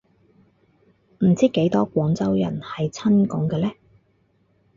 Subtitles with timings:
[1.19, 3.71] 唔知幾多廣州人係親共嘅呢